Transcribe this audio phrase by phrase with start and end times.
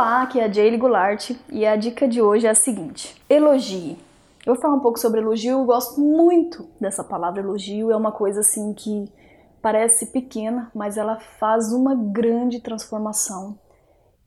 [0.00, 3.98] Olá, aqui é a Jaylee Goulart e a dica de hoje é a seguinte: elogie.
[4.46, 8.10] Eu vou falar um pouco sobre elogio, eu gosto muito dessa palavra elogio, é uma
[8.10, 9.12] coisa assim que
[9.60, 13.58] parece pequena, mas ela faz uma grande transformação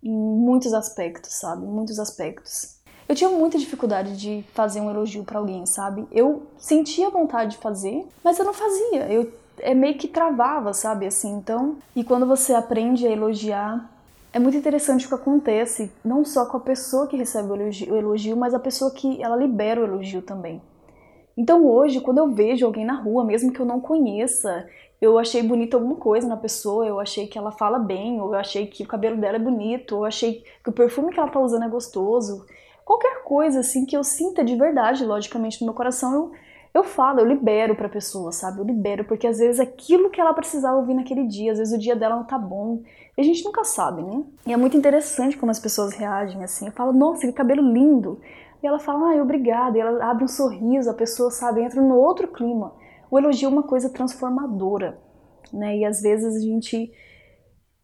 [0.04, 1.66] em muitos aspectos, sabe?
[1.66, 2.80] Muitos aspectos.
[3.10, 6.08] Eu tinha muita dificuldade de fazer um elogio para alguém, sabe?
[6.12, 9.12] Eu sentia vontade de fazer, mas eu não fazia.
[9.12, 11.08] Eu é meio que travava, sabe?
[11.08, 13.90] Assim, então, e quando você aprende a elogiar,
[14.34, 18.36] é muito interessante o que acontece, não só com a pessoa que recebe o elogio,
[18.36, 20.60] mas a pessoa que ela libera o elogio também.
[21.38, 24.68] Então hoje, quando eu vejo alguém na rua, mesmo que eu não conheça,
[25.00, 28.40] eu achei bonita alguma coisa na pessoa, eu achei que ela fala bem, ou eu
[28.40, 31.30] achei que o cabelo dela é bonito, ou eu achei que o perfume que ela
[31.30, 32.44] tá usando é gostoso.
[32.84, 36.32] Qualquer coisa assim que eu sinta de verdade, logicamente, no meu coração, eu,
[36.74, 38.60] eu falo, eu libero pra pessoa, sabe?
[38.60, 41.80] Eu libero, porque às vezes aquilo que ela precisava ouvir naquele dia, às vezes o
[41.80, 42.82] dia dela não tá bom.
[43.16, 44.24] E a gente nunca sabe, né?
[44.48, 46.66] E é muito interessante como as pessoas reagem assim.
[46.66, 48.20] Eu falo, nossa, que cabelo lindo.
[48.64, 49.78] E ela fala, ai, obrigada.
[49.78, 52.74] E ela abre um sorriso, a pessoa, sabe, entra no outro clima.
[53.12, 55.00] O elogio é uma coisa transformadora,
[55.52, 55.78] né?
[55.78, 56.92] E às vezes a gente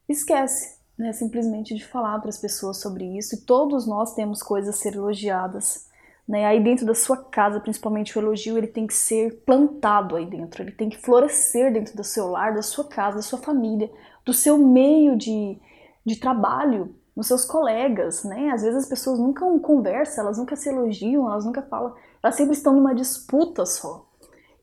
[0.07, 3.35] esquece, né, simplesmente de falar para as pessoas sobre isso.
[3.35, 5.88] E todos nós temos coisas a ser elogiadas.
[6.29, 6.45] Né?
[6.45, 10.61] Aí dentro da sua casa, principalmente o elogio, ele tem que ser plantado aí dentro,
[10.61, 13.89] ele tem que florescer dentro do seu lar, da sua casa, da sua família,
[14.23, 15.59] do seu meio de,
[16.05, 18.51] de trabalho, nos seus colegas, né?
[18.51, 22.53] Às vezes as pessoas nunca conversam, elas nunca se elogiam, elas nunca falam, elas sempre
[22.53, 24.05] estão numa disputa só.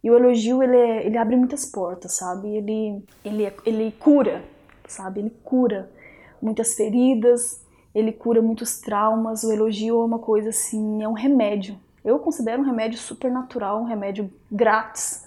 [0.04, 2.48] E o elogio, ele, é, ele abre muitas portas, sabe?
[2.58, 4.44] Ele, ele, ele cura,
[4.86, 5.18] sabe?
[5.18, 5.90] Ele cura
[6.40, 7.60] muitas feridas,
[7.96, 9.42] ele cura muitos traumas.
[9.42, 11.80] O elogio é uma coisa assim, é um remédio.
[12.04, 15.24] Eu considero um remédio super natural, um remédio grátis.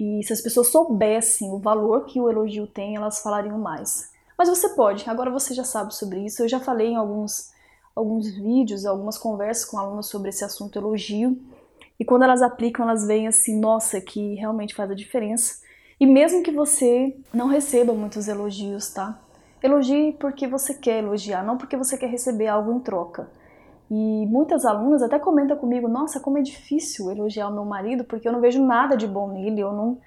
[0.00, 4.10] E se as pessoas soubessem o valor que o elogio tem, elas falariam mais.
[4.36, 6.42] Mas você pode, agora você já sabe sobre isso.
[6.42, 7.52] Eu já falei em alguns,
[7.94, 11.38] alguns vídeos, algumas conversas com alunos sobre esse assunto elogio.
[12.00, 15.62] E quando elas aplicam, elas veem assim, nossa, que realmente faz a diferença.
[16.00, 19.20] E mesmo que você não receba muitos elogios, tá?
[19.64, 23.30] Elogie porque você quer elogiar, não porque você quer receber algo em troca.
[23.90, 28.28] E muitas alunas até comentam comigo: Nossa, como é difícil elogiar o meu marido porque
[28.28, 29.98] eu não vejo nada de bom nele, eu não.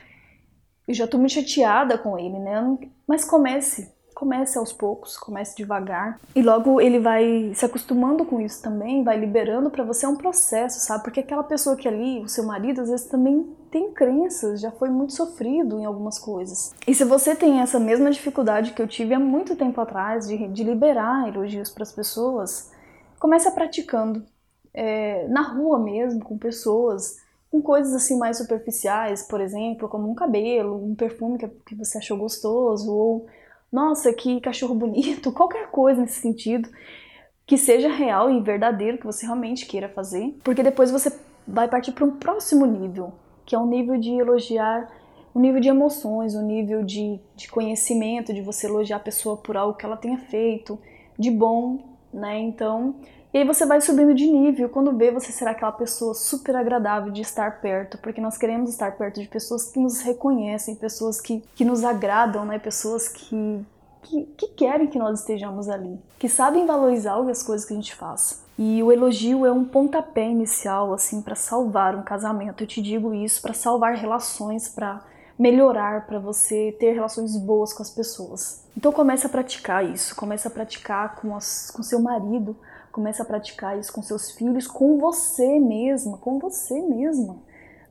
[0.88, 2.78] Eu já tô muito chateada com ele, né?
[3.08, 8.64] Mas comece, comece aos poucos, comece devagar e logo ele vai se acostumando com isso
[8.64, 11.04] também, vai liberando para você é um processo, sabe?
[11.04, 14.72] Porque aquela pessoa que é ali, o seu marido, às vezes também tem crenças, já
[14.72, 16.74] foi muito sofrido em algumas coisas.
[16.88, 20.48] E se você tem essa mesma dificuldade que eu tive há muito tempo atrás de,
[20.48, 22.72] de liberar elogios para as pessoas,
[23.20, 24.26] comece praticando
[24.74, 27.18] é, na rua mesmo, com pessoas,
[27.52, 32.00] com coisas assim mais superficiais, por exemplo, como um cabelo, um perfume que, que você
[32.00, 33.28] achou gostoso, ou
[33.72, 36.70] nossa, que cachorro bonito, qualquer coisa nesse sentido
[37.46, 41.18] que seja real e verdadeiro, que você realmente queira fazer, porque depois você
[41.48, 43.14] vai partir para um próximo nível,
[43.46, 44.92] que é um nível de elogiar,
[45.34, 49.56] um nível de emoções, um nível de, de conhecimento, de você elogiar a pessoa por
[49.56, 50.78] algo que ela tenha feito
[51.18, 51.80] de bom,
[52.14, 52.38] né?
[52.40, 52.96] Então,
[53.34, 54.70] e aí você vai subindo de nível.
[54.70, 58.92] Quando vê, você será aquela pessoa super agradável de estar perto, porque nós queremos estar
[58.94, 62.58] perto de pessoas que nos reconhecem, pessoas que, que nos agradam, né?
[62.58, 63.66] Pessoas que,
[64.04, 67.94] que, que querem que nós estejamos ali, que sabem valorizar as coisas que a gente
[67.94, 68.42] faz.
[68.58, 72.64] E o elogio é um pontapé inicial, assim, para salvar um casamento.
[72.64, 75.02] Eu te digo isso, para salvar relações, para
[75.38, 78.64] melhorar, para você ter relações boas com as pessoas.
[78.76, 82.56] Então comece a praticar isso, comece a praticar com, as, com seu marido,
[82.98, 87.38] comece a praticar isso com seus filhos, com você mesma, com você mesma.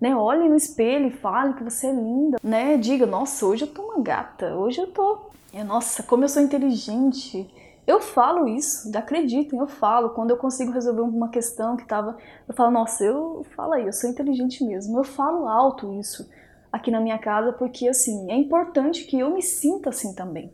[0.01, 0.17] Né?
[0.17, 2.77] Olhe no espelho e fale que você é linda, né?
[2.77, 5.31] Diga, nossa, hoje eu tô uma gata, hoje eu tô.
[5.65, 7.49] Nossa, como eu sou inteligente,
[7.87, 10.11] eu falo isso, acreditem, eu falo.
[10.11, 12.19] Quando eu consigo resolver uma questão que tava.
[12.49, 14.99] Eu falo, nossa, eu falo aí, eu sou inteligente mesmo.
[14.99, 16.29] Eu falo alto isso
[16.73, 20.53] aqui na minha casa, porque assim, é importante que eu me sinta assim também.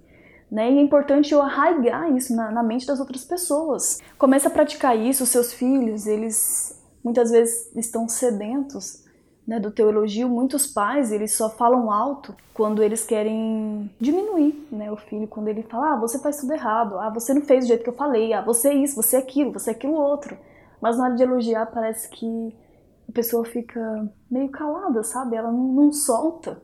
[0.52, 0.70] Né?
[0.70, 4.02] E é importante eu arraigar isso na, na mente das outras pessoas.
[4.18, 9.02] Comece a praticar isso, seus filhos, eles muitas vezes estão sedentos
[9.46, 14.92] né, do teu elogio, muitos pais eles só falam alto quando eles querem diminuir né,
[14.92, 17.68] o filho, quando ele fala, ah, você faz tudo errado, ah, você não fez do
[17.68, 20.36] jeito que eu falei, ah, você é isso, você é aquilo, você é aquilo outro.
[20.82, 22.54] Mas na hora de elogiar parece que
[23.08, 23.80] a pessoa fica
[24.30, 25.34] meio calada, sabe?
[25.34, 26.62] Ela não, não solta.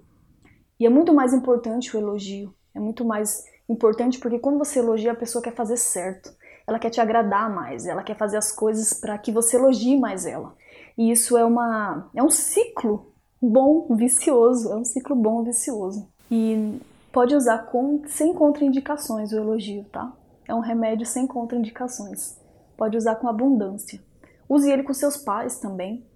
[0.79, 5.12] E é muito mais importante o elogio, é muito mais importante porque quando você elogia,
[5.12, 6.35] a pessoa quer fazer certo,
[6.67, 10.26] ela quer te agradar mais, ela quer fazer as coisas para que você elogie mais
[10.26, 10.55] ela.
[10.97, 14.73] E isso é, uma, é um ciclo bom, vicioso.
[14.73, 16.09] É um ciclo bom, vicioso.
[16.31, 16.81] E
[17.12, 20.12] pode usar com, sem contraindicações o elogio, tá?
[20.49, 22.37] é um remédio sem contraindicações.
[22.76, 24.00] Pode usar com abundância.
[24.49, 26.06] Use ele com seus pais também.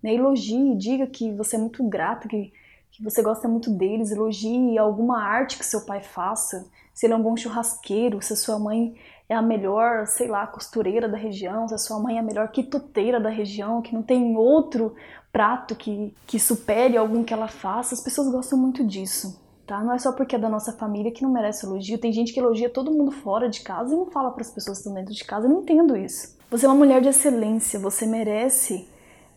[0.00, 0.14] Né?
[0.14, 2.52] Elogie, diga que você é muito grato, que,
[2.92, 4.12] que você gosta muito deles.
[4.12, 6.64] Elogie alguma arte que seu pai faça.
[6.94, 8.94] Se ele é um bom churrasqueiro, se a sua mãe
[9.28, 12.48] é a melhor, sei lá, costureira da região, se a sua mãe é a melhor
[12.48, 14.94] quitoteira da região, que não tem outro
[15.32, 17.94] prato que, que supere algum que ela faça.
[17.94, 19.40] As pessoas gostam muito disso.
[19.66, 19.82] Tá?
[19.82, 21.98] Não é só porque é da nossa família que não merece elogio.
[21.98, 24.78] Tem gente que elogia todo mundo fora de casa e não fala para as pessoas
[24.78, 25.46] que estão dentro de casa.
[25.46, 26.36] Eu não entendo isso.
[26.50, 28.86] Você é uma mulher de excelência, você merece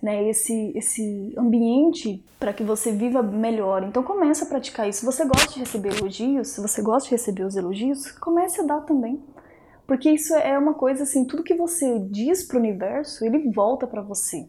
[0.05, 3.81] né, esse, esse ambiente para que você viva melhor.
[3.83, 4.99] Então comece a praticar isso.
[4.99, 8.63] Se você gosta de receber elogios, se você gosta de receber os elogios, comece a
[8.63, 9.19] dar também.
[9.87, 13.87] Porque isso é uma coisa assim, tudo que você diz para o universo, ele volta
[13.87, 14.47] para você.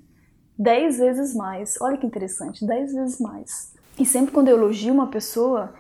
[0.59, 1.81] Dez vezes mais.
[1.81, 3.73] Olha que interessante, dez vezes mais.
[3.99, 5.73] E sempre quando eu elogio uma pessoa,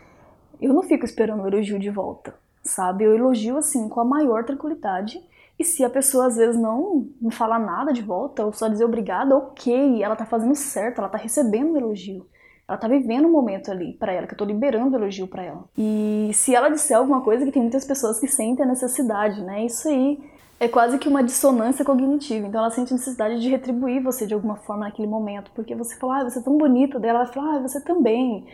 [0.58, 3.05] eu não fico esperando o elogio de volta, sabe?
[3.05, 5.23] Eu elogio assim com a maior tranquilidade.
[5.58, 8.85] E se a pessoa às vezes não me fala nada de volta, ou só dizer
[8.85, 12.26] obrigada, ok, ela tá fazendo certo, ela tá recebendo um elogio.
[12.69, 15.64] Ela tá vivendo um momento ali para ela, que eu tô liberando elogio para ela.
[15.79, 19.64] E se ela disser alguma coisa, que tem muitas pessoas que sentem a necessidade, né?
[19.64, 20.19] Isso aí
[20.58, 22.47] é quase que uma dissonância cognitiva.
[22.47, 25.97] Então ela sente a necessidade de retribuir você de alguma forma naquele momento, porque você
[25.97, 28.47] fala, ah, você é tão bonita, dela ela fala, ah, você também.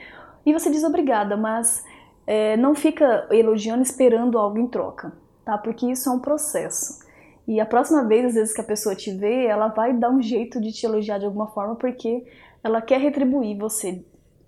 [0.44, 1.84] E você diz obrigada, mas
[2.26, 5.12] é, não fica elogiando esperando algo em troca,
[5.44, 5.58] tá?
[5.58, 7.00] Porque isso é um processo.
[7.46, 10.22] E a próxima vez, às vezes, que a pessoa te vê, ela vai dar um
[10.22, 12.24] jeito de te elogiar de alguma forma, porque
[12.62, 14.04] ela quer retribuir você,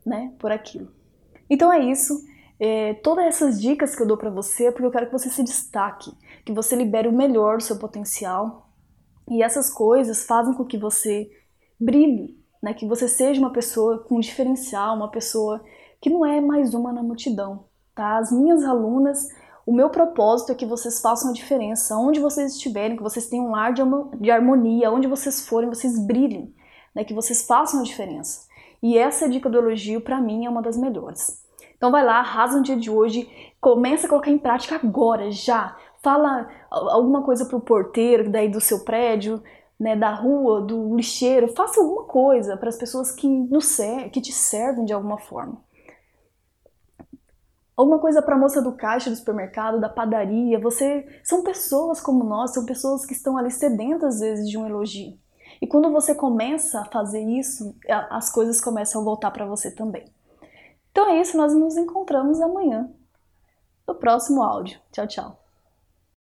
[0.06, 0.88] né, por aquilo.
[1.50, 2.24] Então é isso.
[2.58, 5.28] É, todas essas dicas que eu dou para você é porque eu quero que você
[5.28, 6.12] se destaque,
[6.44, 8.70] que você libere o melhor do seu potencial.
[9.28, 11.28] E essas coisas fazem com que você
[11.80, 12.74] brilhe, né?
[12.74, 15.64] que você seja uma pessoa com diferencial, uma pessoa
[16.00, 17.64] que não é mais uma na multidão.
[17.94, 18.18] Tá?
[18.18, 19.28] As minhas alunas,
[19.66, 21.96] o meu propósito é que vocês façam a diferença.
[21.96, 26.54] Onde vocês estiverem, que vocês tenham um ar de harmonia, onde vocês forem, vocês brilhem,
[26.94, 27.04] né?
[27.04, 28.46] que vocês façam a diferença.
[28.82, 31.42] E essa dica do elogio, para mim, é uma das melhores.
[31.76, 33.28] Então vai lá, arrasa no dia de hoje,
[33.60, 35.76] começa a colocar em prática agora, já.
[36.02, 39.42] Fala alguma coisa pro porteiro daí do seu prédio,
[39.80, 43.76] né, da rua, do lixeiro, faça alguma coisa para as pessoas que, nos,
[44.12, 45.62] que te servem de alguma forma.
[47.76, 50.60] Alguma coisa para a moça do caixa do supermercado, da padaria.
[50.60, 54.66] Você são pessoas como nós, são pessoas que estão ali sedentas às vezes de um
[54.66, 55.18] elogio.
[55.60, 57.74] E quando você começa a fazer isso,
[58.10, 60.04] as coisas começam a voltar para você também.
[60.90, 62.88] Então é isso, nós nos encontramos amanhã
[63.86, 64.78] no próximo áudio.
[64.92, 65.43] Tchau, tchau.